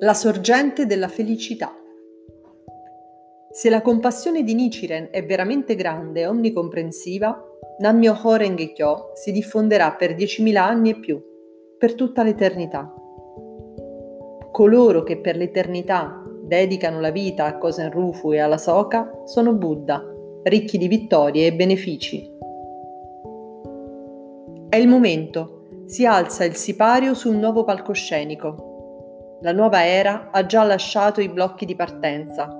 [0.00, 1.74] La sorgente della felicità.
[3.50, 7.42] Se la compassione di Nichiren è veramente grande e onnicomprensiva,
[7.78, 11.18] Nammyo Horenge Kyo si diffonderà per 10.000 anni e più,
[11.78, 12.92] per tutta l'eternità.
[14.52, 20.04] Coloro che per l'eternità dedicano la vita a Kosen Rufu e alla Soka sono Buddha,
[20.42, 22.30] ricchi di vittorie e benefici.
[24.68, 28.65] È il momento, si alza il sipario su un nuovo palcoscenico
[29.46, 32.52] la nuova era ha già lasciato i blocchi di partenza.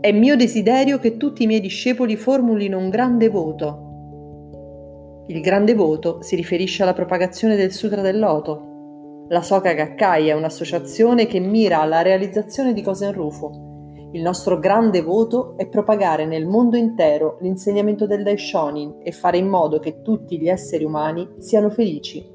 [0.00, 5.22] È mio desiderio che tutti i miei discepoli formulino un grande voto.
[5.28, 9.26] Il grande voto si riferisce alla propagazione del Sutra del Loto.
[9.28, 14.10] La Soka Gakkai è un'associazione che mira alla realizzazione di Kosen Rufu.
[14.10, 19.46] Il nostro grande voto è propagare nel mondo intero l'insegnamento del Daishonin e fare in
[19.46, 22.33] modo che tutti gli esseri umani siano felici.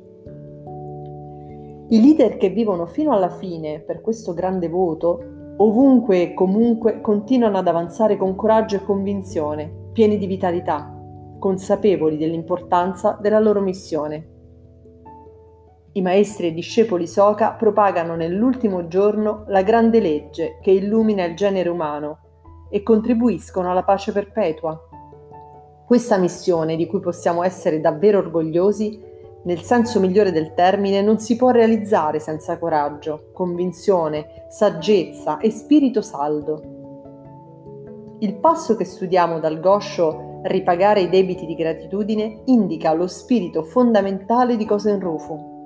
[1.91, 7.57] I leader che vivono fino alla fine per questo grande voto, ovunque e comunque continuano
[7.57, 10.95] ad avanzare con coraggio e convinzione, pieni di vitalità,
[11.39, 14.27] consapevoli dell'importanza della loro missione.
[15.93, 21.69] I maestri e discepoli Soka propagano nell'ultimo giorno la grande legge che illumina il genere
[21.69, 22.19] umano
[22.69, 24.79] e contribuiscono alla pace perpetua.
[25.87, 29.07] Questa missione, di cui possiamo essere davvero orgogliosi,
[29.43, 36.01] nel senso migliore del termine, non si può realizzare senza coraggio, convinzione, saggezza e spirito
[36.01, 36.77] saldo.
[38.19, 44.55] Il passo che studiamo dal Gosho Ripagare i debiti di gratitudine indica lo spirito fondamentale
[44.55, 45.57] di Kosen Rufu.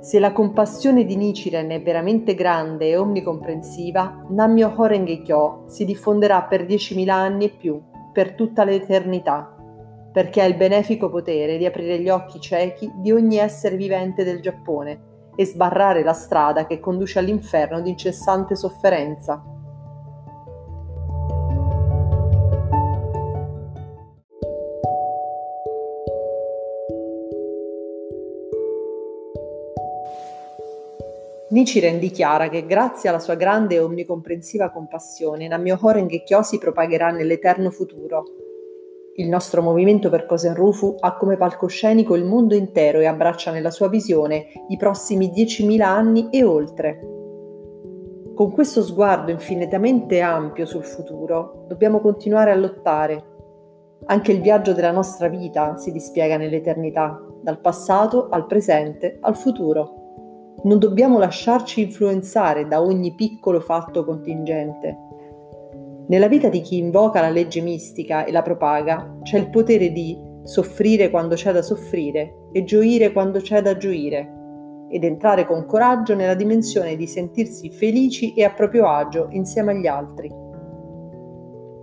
[0.00, 6.42] Se la compassione di Nichiren è veramente grande e omnicomprensiva, Nammyo Horenge Kyo si diffonderà
[6.42, 7.80] per 10.000 anni e più,
[8.12, 9.51] per tutta l'eternità
[10.12, 14.40] perché ha il benefico potere di aprire gli occhi ciechi di ogni essere vivente del
[14.40, 19.42] Giappone e sbarrare la strada che conduce all'inferno di incessante sofferenza.
[31.48, 37.10] Nichiren dichiara che grazie alla sua grande e omnicomprensiva compassione Nammyo Horenge Kyo si propagherà
[37.10, 38.24] nell'eterno futuro
[39.16, 43.88] il nostro movimento per Cosenrufu ha come palcoscenico il mondo intero e abbraccia nella sua
[43.88, 47.00] visione i prossimi 10.000 anni e oltre.
[48.34, 53.30] Con questo sguardo infinitamente ampio sul futuro, dobbiamo continuare a lottare.
[54.06, 60.54] Anche il viaggio della nostra vita si dispiega nell'eternità, dal passato al presente al futuro.
[60.64, 64.96] Non dobbiamo lasciarci influenzare da ogni piccolo fatto contingente,
[66.08, 70.18] nella vita di chi invoca la legge mistica e la propaga c'è il potere di
[70.44, 74.40] soffrire quando c'è da soffrire e gioire quando c'è da gioire
[74.90, 79.86] ed entrare con coraggio nella dimensione di sentirsi felici e a proprio agio insieme agli
[79.86, 80.30] altri.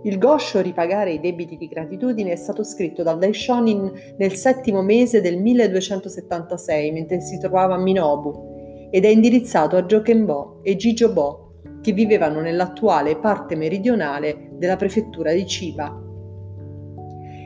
[0.02, 5.20] Il Gosho Ripagare i debiti di gratitudine è stato scritto dal Daishonin nel settimo mese
[5.20, 11.49] del 1276 mentre si trovava a Minobu ed è indirizzato a Jokenbo e Jijobo
[11.80, 16.08] che vivevano nell'attuale parte meridionale della prefettura di Chiba.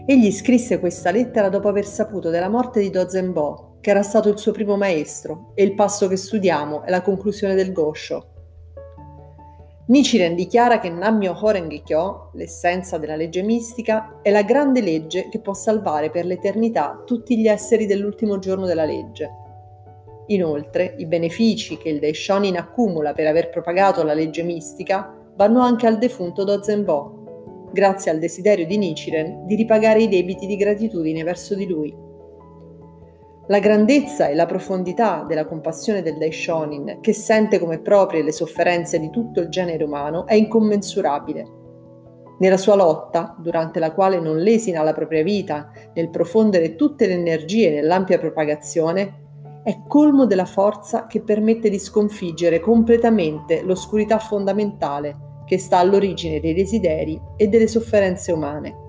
[0.07, 4.39] Egli scrisse questa lettera dopo aver saputo della morte di Dozenbo, che era stato il
[4.39, 8.29] suo primo maestro, e il passo che studiamo è la conclusione del Gosho.
[9.87, 15.41] Nichiren dichiara che Nammyo Horenge Kyo, l'essenza della legge mistica, è la grande legge che
[15.41, 19.43] può salvare per l'eternità tutti gli esseri dell'ultimo giorno della legge
[20.27, 25.87] Inoltre, i benefici che il Daishonin accumula per aver propagato la legge mistica vanno anche
[25.87, 31.55] al defunto Dozenbo, grazie al desiderio di Nichiren di ripagare i debiti di gratitudine verso
[31.55, 31.95] di lui.
[33.49, 38.99] La grandezza e la profondità della compassione del Daishonin, che sente come proprie le sofferenze
[38.99, 41.63] di tutto il genere umano, è incommensurabile.
[42.39, 47.13] Nella sua lotta, durante la quale non lesina la propria vita nel profondere tutte le
[47.13, 49.24] energie nell'ampia propagazione,
[49.65, 56.53] è colmo della forza che permette di sconfiggere completamente l'oscurità fondamentale che sta all'origine dei
[56.53, 58.83] desideri e delle sofferenze umane.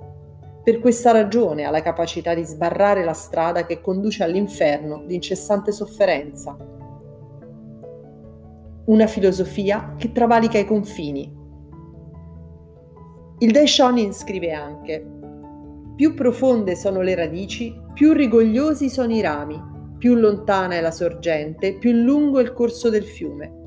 [0.61, 5.71] Per questa ragione ha la capacità di sbarrare la strada che conduce all'inferno di incessante
[5.71, 6.57] sofferenza.
[8.85, 11.33] Una filosofia che travalica i confini.
[13.39, 15.05] Il Daishonin scrive anche:
[15.95, 21.77] Più profonde sono le radici, più rigogliosi sono i rami, più lontana è la sorgente,
[21.77, 23.63] più lungo è il corso del fiume.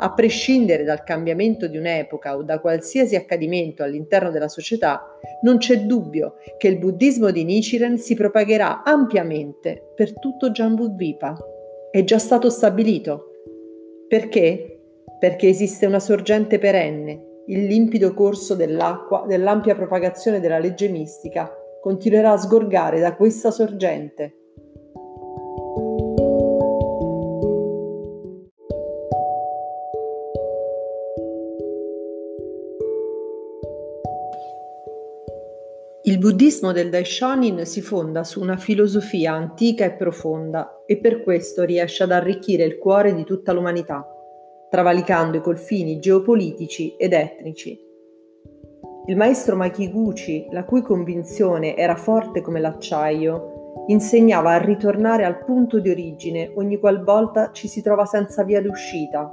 [0.00, 5.02] A prescindere dal cambiamento di un'epoca o da qualsiasi accadimento all'interno della società,
[5.42, 11.36] non c'è dubbio che il buddismo di Nichiren si propagherà ampiamente per tutto Jambudvipa.
[11.90, 13.30] È già stato stabilito.
[14.06, 14.80] Perché?
[15.18, 21.50] Perché esiste una sorgente perenne, il limpido corso dell'acqua dell'ampia propagazione della legge mistica
[21.80, 24.37] continuerà a sgorgare da questa sorgente.
[36.08, 41.64] Il buddismo del Daishonin si fonda su una filosofia antica e profonda e per questo
[41.64, 44.08] riesce ad arricchire il cuore di tutta l'umanità,
[44.70, 47.78] travalicando i confini geopolitici ed etnici.
[49.04, 55.78] Il maestro Makiguchi, la cui convinzione era forte come l'acciaio, insegnava a ritornare al punto
[55.78, 59.30] di origine ogni qualvolta ci si trova senza via d'uscita.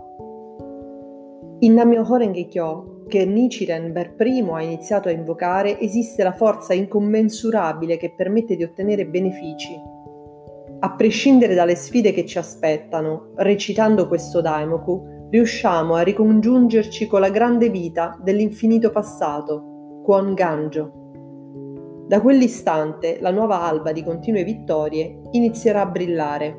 [1.59, 7.97] In Nammyoho Renge Kyo che Nichiren primo ha iniziato a invocare esiste la forza incommensurabile
[7.97, 9.73] che permette di ottenere benefici.
[10.79, 17.29] A prescindere dalle sfide che ci aspettano, recitando questo Daimoku, riusciamo a ricongiungerci con la
[17.29, 21.03] grande vita dell'infinito passato, Kwon Ganjo.
[22.07, 26.55] Da quell'istante la nuova alba di continue vittorie inizierà a brillare.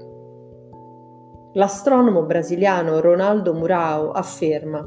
[1.53, 4.85] L'astronomo brasiliano Ronaldo Murao afferma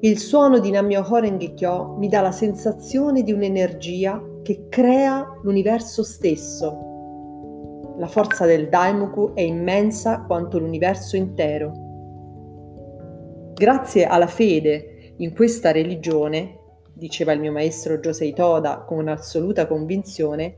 [0.00, 6.02] il suono di Nammyoho Renge Kyo mi dà la sensazione di un'energia che crea l'universo
[6.02, 7.94] stesso.
[7.98, 11.72] La forza del Daimoku è immensa quanto l'universo intero.
[13.54, 16.58] Grazie alla fede in questa religione,
[16.92, 20.56] diceva il mio maestro Josei Toda con assoluta convinzione,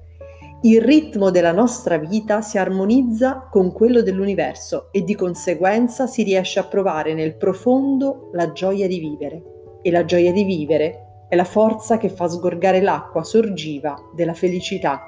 [0.62, 6.58] il ritmo della nostra vita si armonizza con quello dell'universo e di conseguenza si riesce
[6.58, 9.42] a provare nel profondo la gioia di vivere.
[9.82, 15.02] E la gioia di vivere è la forza che fa sgorgare l'acqua sorgiva della felicità.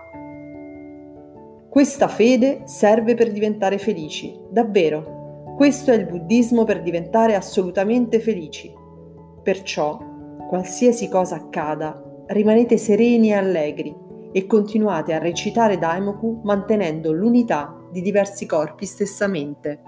[1.71, 5.55] Questa fede serve per diventare felici, davvero.
[5.57, 8.71] Questo è il buddismo per diventare assolutamente felici.
[9.43, 9.99] Perciò,
[10.47, 18.03] qualsiasi cosa accada, rimanete sereni e allegri e continuate a recitare Daimoku mantenendo l'unità di
[18.03, 19.83] diversi corpi stessamente.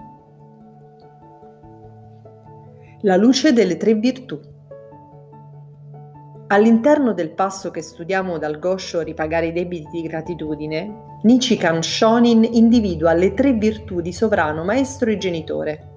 [3.01, 4.39] La luce delle tre virtù.
[6.47, 13.13] All'interno del passo che studiamo dal Gosho Ripagare i debiti di gratitudine, Nichikan Shonin individua
[13.13, 15.89] le tre virtù di sovrano maestro e genitore.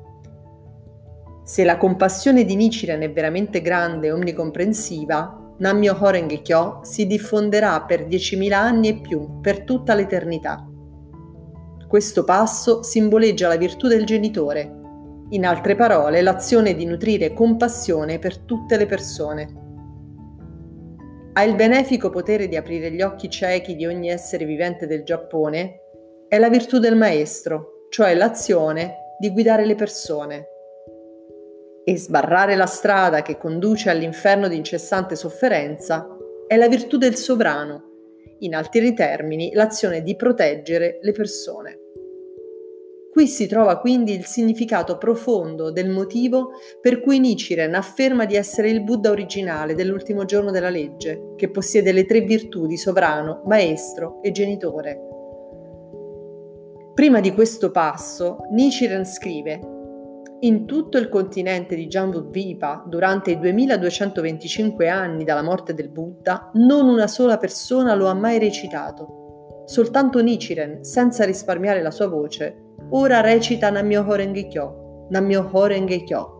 [1.44, 7.80] Se la compassione di Nichiren è veramente grande e omnicomprensiva, Nammyo Horenge Kyo si diffonderà
[7.82, 10.68] per 10.000 anni e più, per tutta l'eternità.
[11.86, 14.80] Questo passo simboleggia la virtù del genitore,
[15.30, 19.62] in altre parole l'azione di nutrire compassione per tutte le persone.
[21.34, 25.80] Ha il benefico potere di aprire gli occhi ciechi di ogni essere vivente del Giappone,
[26.26, 30.48] è la virtù del maestro, cioè l'azione di guidare le persone
[31.84, 36.08] e sbarrare la strada che conduce all'inferno di incessante sofferenza
[36.46, 37.92] è la virtù del sovrano,
[38.38, 41.78] in altri termini l'azione di proteggere le persone.
[43.10, 46.50] Qui si trova quindi il significato profondo del motivo
[46.80, 51.92] per cui Nichiren afferma di essere il Buddha originale dell'ultimo giorno della legge, che possiede
[51.92, 55.00] le tre virtù di sovrano, maestro e genitore.
[56.92, 59.73] Prima di questo passo, Nichiren scrive
[60.44, 66.86] in tutto il continente di Jambudvipa, durante i 2225 anni dalla morte del Buddha, non
[66.86, 69.62] una sola persona lo ha mai recitato.
[69.64, 76.30] Soltanto Nichiren, senza risparmiare la sua voce, ora recita Nammyoho Renge Kyo, Nammyoho Renge Kyo.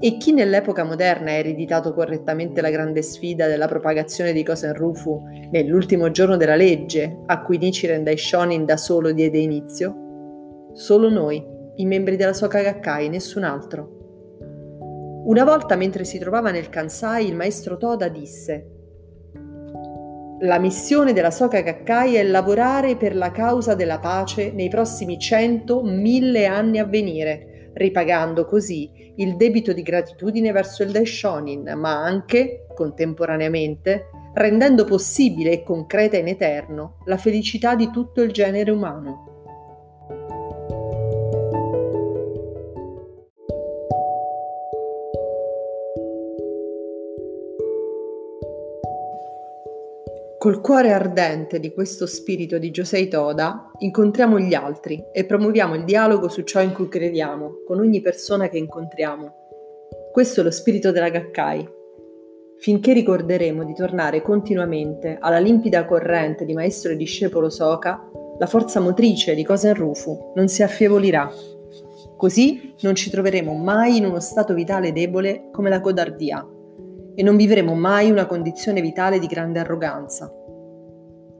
[0.00, 5.22] E chi nell'epoca moderna ha ereditato correttamente la grande sfida della propagazione di Kosen Rufu
[5.52, 10.00] nell'ultimo giorno della legge, a cui Nichiren Daishonin da solo diede inizio?
[10.74, 15.22] Solo noi i membri della Soka Gakkai, nessun altro.
[15.26, 18.74] Una volta mentre si trovava nel Kansai, il maestro Toda disse
[20.44, 25.82] la missione della Soka Gakkai è lavorare per la causa della pace nei prossimi cento,
[25.82, 32.66] mille anni a venire, ripagando così il debito di gratitudine verso il Daishonin, ma anche,
[32.74, 39.33] contemporaneamente, rendendo possibile e concreta in eterno la felicità di tutto il genere umano.
[50.44, 55.84] Col cuore ardente di questo spirito di Josei Toda, incontriamo gli altri e promuoviamo il
[55.84, 59.32] dialogo su ciò in cui crediamo, con ogni persona che incontriamo.
[60.12, 61.66] Questo è lo spirito della Gakkai.
[62.58, 68.80] Finché ricorderemo di tornare continuamente alla limpida corrente di maestro e discepolo Soka, la forza
[68.80, 71.26] motrice di Kosen Rufu non si affievolirà.
[72.18, 76.46] Così non ci troveremo mai in uno stato vitale debole come la codardia
[77.14, 80.32] e non vivremo mai una condizione vitale di grande arroganza.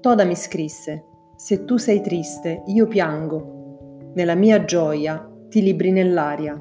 [0.00, 1.04] Toda mi scrisse,
[1.36, 4.12] se tu sei triste, io piango.
[4.14, 6.52] Nella mia gioia ti libri nell'aria.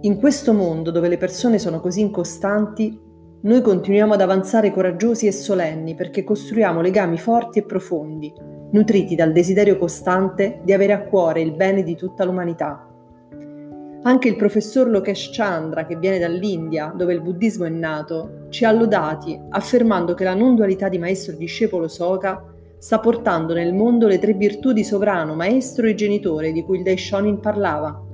[0.00, 2.98] In questo mondo dove le persone sono così incostanti,
[3.40, 8.32] noi continuiamo ad avanzare coraggiosi e solenni perché costruiamo legami forti e profondi,
[8.72, 12.87] nutriti dal desiderio costante di avere a cuore il bene di tutta l'umanità.
[14.02, 18.72] Anche il professor Lokesh Chandra, che viene dall'India, dove il buddismo è nato, ci ha
[18.72, 22.44] lodati affermando che la non dualità di maestro-discepolo Soka
[22.78, 26.84] sta portando nel mondo le tre virtù di sovrano, maestro e genitore di cui il
[26.84, 28.04] Daishonin parlava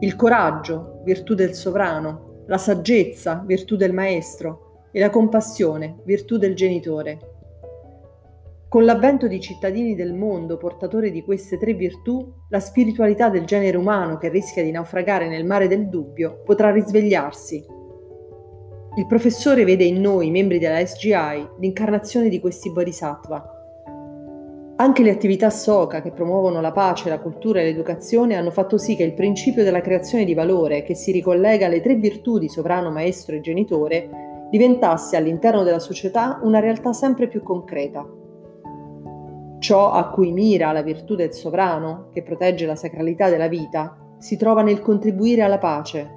[0.00, 6.54] il coraggio, virtù del sovrano, la saggezza, virtù del maestro, e la compassione, virtù del
[6.54, 7.37] genitore.
[8.68, 13.78] Con l'avvento di cittadini del mondo portatori di queste tre virtù, la spiritualità del genere
[13.78, 17.64] umano che rischia di naufragare nel mare del dubbio potrà risvegliarsi.
[18.96, 23.56] Il professore vede in noi, membri della SGI, l'incarnazione di questi bodhisattva
[24.80, 28.94] anche le attività SOCA che promuovono la pace, la cultura e l'educazione hanno fatto sì
[28.94, 32.92] che il principio della creazione di valore, che si ricollega alle tre virtù di sovrano,
[32.92, 38.06] maestro e genitore, diventasse all'interno della società una realtà sempre più concreta.
[39.58, 44.36] Ciò a cui mira la virtù del sovrano, che protegge la sacralità della vita, si
[44.36, 46.16] trova nel contribuire alla pace.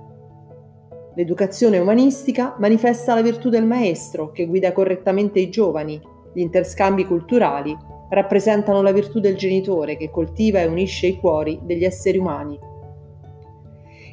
[1.16, 6.00] L'educazione umanistica manifesta la virtù del maestro, che guida correttamente i giovani,
[6.34, 7.76] gli interscambi culturali
[8.10, 12.60] rappresentano la virtù del genitore che coltiva e unisce i cuori degli esseri umani.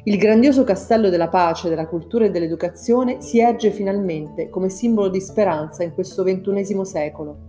[0.05, 5.21] Il grandioso castello della pace, della cultura e dell'educazione si erge finalmente come simbolo di
[5.21, 7.48] speranza in questo ventunesimo secolo.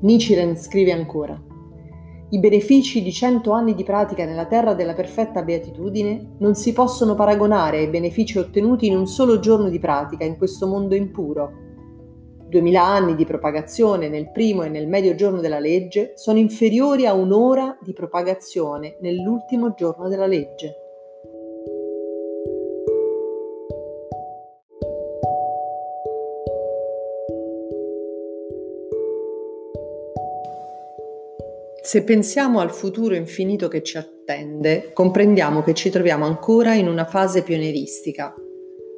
[0.00, 1.36] Nichiren scrive ancora:
[2.30, 7.14] I benefici di cento anni di pratica nella terra della perfetta beatitudine non si possono
[7.14, 11.66] paragonare ai benefici ottenuti in un solo giorno di pratica in questo mondo impuro
[12.48, 17.12] 2000 anni di propagazione nel primo e nel medio giorno della legge sono inferiori a
[17.12, 20.87] un'ora di propagazione nell'ultimo giorno della legge.
[31.88, 37.06] Se pensiamo al futuro infinito che ci attende, comprendiamo che ci troviamo ancora in una
[37.06, 38.34] fase pionieristica,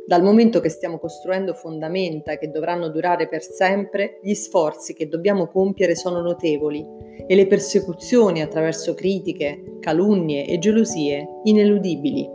[0.05, 5.47] dal momento che stiamo costruendo fondamenta che dovranno durare per sempre, gli sforzi che dobbiamo
[5.47, 6.85] compiere sono notevoli
[7.29, 12.29] e le persecuzioni attraverso critiche, calunnie e gelosie ineludibili.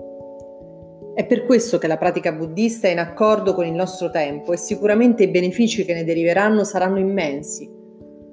[1.16, 4.58] È per questo che la pratica buddista è in accordo con il nostro tempo e
[4.58, 7.75] sicuramente i benefici che ne deriveranno saranno immensi.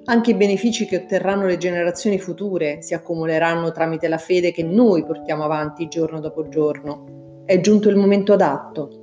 [0.05, 5.05] Anche i benefici che otterranno le generazioni future si accumuleranno tramite la fede che noi
[5.05, 7.43] portiamo avanti giorno dopo giorno.
[7.45, 8.99] È giunto il momento adatto.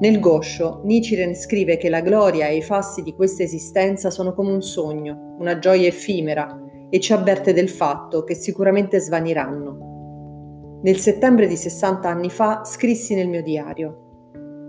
[0.00, 4.50] Nel Gosho, Nichiren scrive che la gloria e i fassi di questa esistenza sono come
[4.50, 10.80] un sogno, una gioia effimera, e ci avverte del fatto che sicuramente svaniranno.
[10.82, 14.11] Nel settembre di 60 anni fa scrissi nel mio diario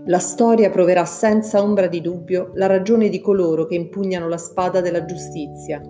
[0.06, 4.82] La storia proverà senza ombra di dubbio la ragione di coloro che impugnano la spada
[4.82, 5.80] della giustizia.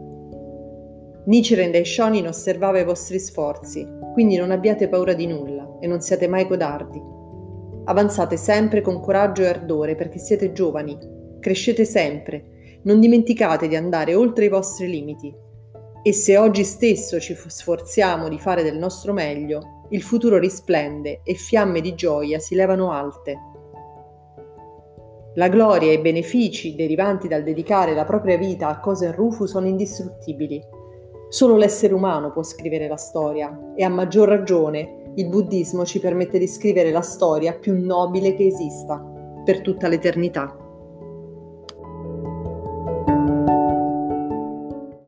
[1.26, 6.00] Nichiren dai Shonin osservava i vostri sforzi, quindi non abbiate paura di nulla e non
[6.00, 7.02] siate mai codardi.
[7.86, 10.96] Avanzate sempre con coraggio e ardore perché siete giovani,
[11.40, 15.34] crescete sempre, non dimenticate di andare oltre i vostri limiti.
[16.04, 21.34] E se oggi stesso ci sforziamo di fare del nostro meglio, il futuro risplende e
[21.34, 23.36] fiamme di gioia si levano alte.
[25.36, 29.46] La gloria e i benefici derivanti dal dedicare la propria vita a cose in Rufu
[29.46, 30.62] sono indistruttibili.
[31.28, 36.38] Solo l'essere umano può scrivere la storia e a maggior ragione il buddismo ci permette
[36.38, 39.02] di scrivere la storia più nobile che esista
[39.44, 40.63] per tutta l'eternità.